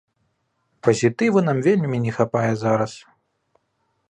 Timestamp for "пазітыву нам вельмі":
0.87-1.97